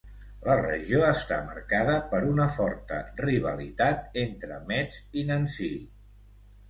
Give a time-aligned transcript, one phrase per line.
[0.45, 5.71] La regió està marcada per una forta rivalitat entre Metz i Nancy.